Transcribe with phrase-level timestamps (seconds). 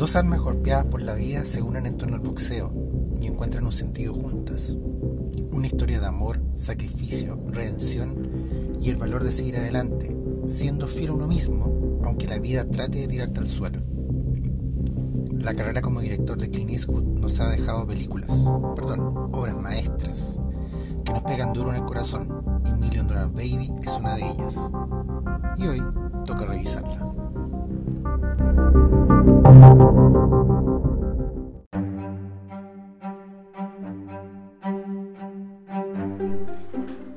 [0.00, 2.72] Dos almas golpeadas por la vida se unen en torno al boxeo
[3.20, 4.78] y encuentran un sentido juntas.
[5.52, 10.16] Una historia de amor, sacrificio, redención y el valor de seguir adelante,
[10.46, 13.82] siendo fiel a uno mismo, aunque la vida trate de tirarte al suelo.
[15.38, 19.00] La carrera como director de Clint Eastwood nos ha dejado películas, perdón,
[19.34, 20.40] obras maestras,
[21.04, 24.58] que nos pegan duro en el corazón, y Million Dollar Baby es una de ellas.
[25.58, 25.82] Y hoy
[26.24, 27.19] toca revisarla.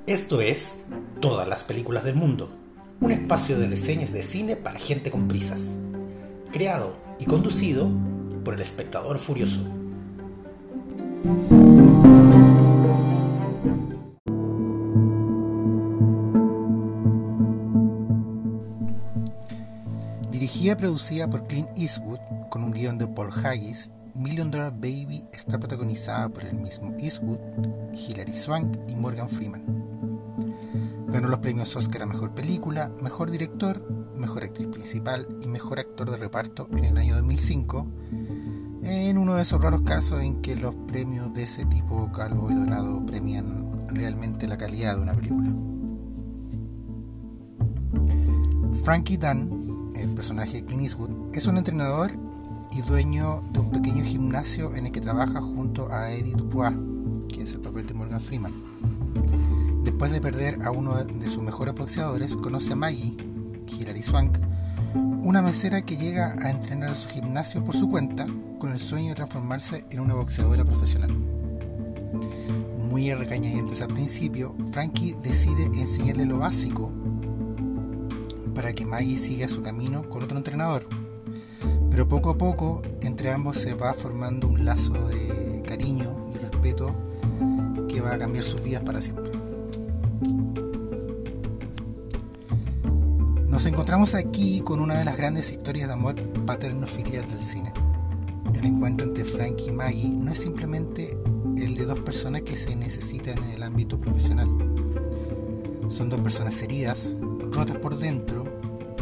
[0.06, 0.84] Esto es
[1.22, 2.50] Todas las películas del mundo,
[3.00, 5.78] un espacio de reseñas de cine para gente con prisas,
[6.52, 7.90] creado y conducido
[8.44, 9.62] por el espectador furioso.
[20.44, 25.24] Dirigida y producida por Clint Eastwood con un guion de Paul Haggis, Million Dollar Baby
[25.32, 27.40] está protagonizada por el mismo Eastwood,
[27.94, 29.64] Hilary Swank y Morgan Freeman.
[31.08, 36.12] Ganó los premios Oscar a Mejor Película, Mejor Director, Mejor Actriz Principal y Mejor Actor
[36.12, 37.88] de Reparto en el año 2005,
[38.84, 42.56] en uno de esos raros casos en que los premios de ese tipo calvo y
[42.56, 45.56] dorado premian realmente la calidad de una película.
[48.84, 49.63] Frankie Dunn,
[50.04, 52.12] el personaje de Clint Eastwood, es un entrenador
[52.72, 56.76] y dueño de un pequeño gimnasio en el que trabaja junto a Eddie Dubois,
[57.30, 58.52] que es el papel de Morgan Freeman.
[59.84, 63.18] Después de perder a uno de sus mejores boxeadores, conoce a Maggie,
[63.68, 64.38] Hilary Swank,
[65.24, 68.26] una mesera que llega a entrenar a su gimnasio por su cuenta
[68.60, 71.16] con el sueño de transformarse en una boxeadora profesional.
[72.90, 76.92] Muy regañadientes al principio, Frankie decide enseñarle lo básico
[78.54, 80.84] para que Maggie siga su camino con otro entrenador.
[81.90, 86.92] Pero poco a poco entre ambos se va formando un lazo de cariño y respeto
[87.88, 89.32] que va a cambiar sus vidas para siempre.
[93.48, 96.16] Nos encontramos aquí con una de las grandes historias de amor
[96.46, 97.72] paterno-filial del cine.
[98.56, 101.16] El encuentro entre Frank y Maggie no es simplemente
[101.58, 104.48] el de dos personas que se necesitan en el ámbito profesional.
[105.88, 107.16] Son dos personas heridas,
[107.54, 108.46] rotas por dentro,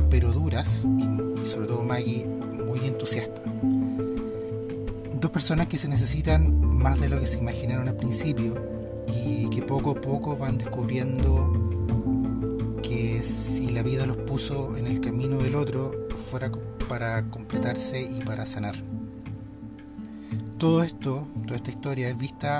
[0.09, 3.41] pero duras y, sobre todo Maggie muy entusiasta.
[5.19, 8.55] Dos personas que se necesitan más de lo que se imaginaron al principio
[9.07, 11.51] y que poco a poco van descubriendo
[12.81, 15.91] que si la vida los puso en el camino del otro
[16.29, 16.51] fuera
[16.89, 18.75] para completarse y para sanar.
[20.57, 22.59] Todo esto, toda esta historia es vista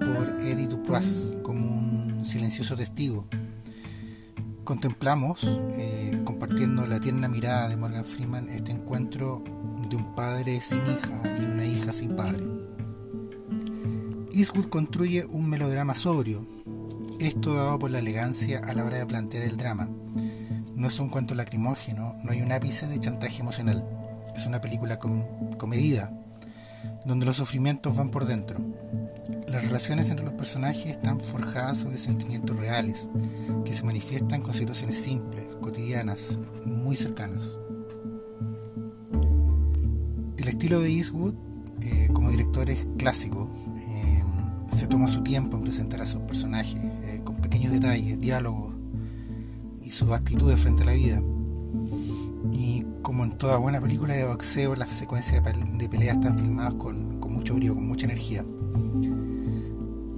[0.00, 3.26] por Eddie Duprois como un silencioso testigo.
[4.70, 9.42] Contemplamos, eh, compartiendo la tierna mirada de Morgan Freeman, este encuentro
[9.88, 12.44] de un padre sin hija y una hija sin padre.
[14.32, 16.46] Eastwood construye un melodrama sobrio,
[17.18, 19.88] esto dado por la elegancia a la hora de plantear el drama.
[20.76, 23.84] No es un cuento lacrimógeno, no hay un ápice de chantaje emocional.
[24.36, 25.24] Es una película com
[25.58, 26.12] comedida,
[27.04, 28.58] donde los sufrimientos van por dentro.
[29.48, 33.08] Las relaciones entre los personajes están forjadas sobre sentimientos reales,
[33.64, 37.58] que se manifiestan con situaciones simples, cotidianas, muy cercanas.
[40.36, 41.34] El estilo de Eastwood
[41.82, 44.22] eh, como director es clásico, eh,
[44.68, 48.74] se toma su tiempo en presentar a sus personajes, eh, con pequeños detalles, diálogos
[49.82, 51.22] y sus actitudes frente a la vida.
[53.10, 57.56] Como en toda buena película de boxeo, las secuencias de peleas están filmadas con, mucho
[57.56, 58.44] brío, con mucha energía.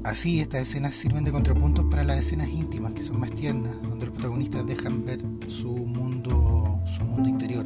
[0.04, 4.04] Así, estas escenas sirven de contrapuntos para las escenas íntimas, que son más tiernas, donde
[4.04, 7.64] los protagonistas dejan ver su mundo, su mundo interior.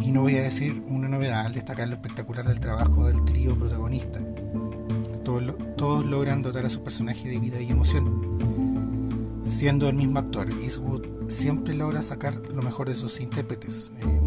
[0.00, 3.58] Y no voy a decir una novedad al destacar lo espectacular del trabajo del trío
[3.58, 4.20] protagonista.
[5.24, 9.40] Todos, todos logran dotar a su personaje de vida y emoción.
[9.42, 13.92] Siendo el mismo actor, Eastwood siempre logra sacar lo mejor de sus intérpretes.
[14.00, 14.20] Eh,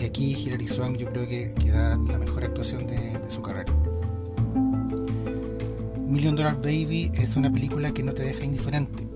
[0.00, 3.42] y aquí Hilary Swank yo creo que, que da la mejor actuación de, de su
[3.42, 3.72] carrera.
[6.06, 9.08] Million Dollar Baby es una película que no te deja indiferente,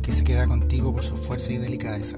[0.00, 2.16] que se queda contigo por su fuerza y delicadeza.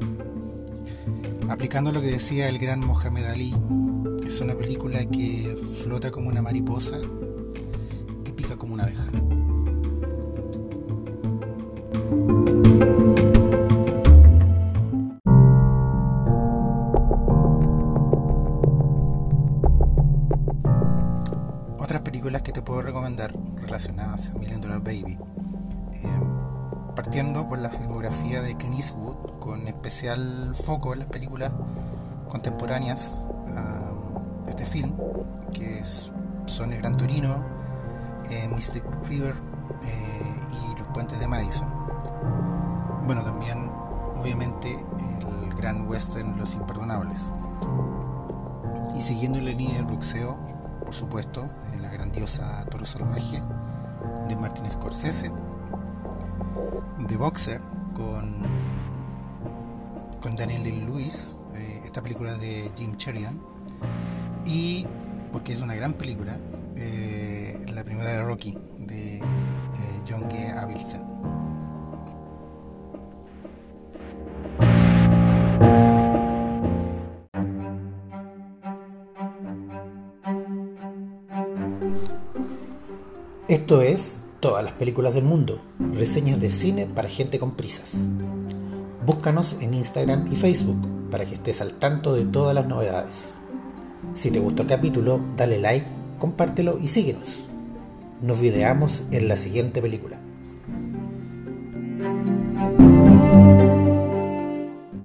[1.49, 3.55] Aplicando lo que decía el gran Mohamed Ali,
[4.27, 6.99] es una película que flota como una mariposa
[22.27, 25.17] películas que te puedo recomendar relacionadas a Million Dollar Baby.
[25.93, 26.09] Eh,
[26.97, 31.53] partiendo por la filmografía de Clint Eastwood, con especial foco en las películas
[32.29, 33.25] contemporáneas
[33.55, 34.93] a este film,
[35.53, 35.85] que
[36.47, 37.45] son el Gran Torino,
[38.29, 39.33] eh, Mystic River
[39.85, 41.69] eh, y los puentes de Madison.
[43.07, 43.71] Bueno, también
[44.17, 47.31] obviamente el gran western Los Imperdonables.
[48.97, 50.56] Y siguiendo la línea del boxeo,
[50.87, 51.45] por supuesto,
[51.75, 53.43] eh, la grandiosa Toro Salvaje
[54.29, 55.33] de Martin Scorsese,
[57.09, 57.61] The Boxer
[57.93, 58.37] con,
[60.23, 63.39] con Daniel Day-Lewis, eh, esta película de Jim Sheridan,
[64.47, 64.87] y
[65.33, 66.39] porque es una gran película,
[66.77, 69.21] eh, la primera de Rocky de
[70.09, 70.57] John G.
[70.57, 71.16] Avildsen.
[83.49, 85.59] Esto es Todas las películas del mundo,
[85.95, 88.11] reseñas de cine para gente con prisas.
[89.05, 90.77] Búscanos en Instagram y Facebook
[91.11, 93.35] para que estés al tanto de todas las novedades.
[94.15, 95.87] Si te gustó el capítulo, dale like,
[96.19, 97.47] compártelo y síguenos.
[98.21, 100.21] Nos videamos en la siguiente película.